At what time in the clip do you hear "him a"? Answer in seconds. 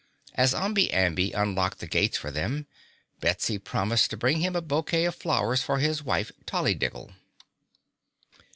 4.39-4.59